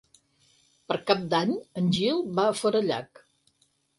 Per 0.91 0.95
Cap 1.09 1.19
d'Any 1.33 1.51
en 1.81 1.93
Gil 1.99 2.23
va 2.39 2.47
a 2.53 2.57
Forallac. 2.63 3.25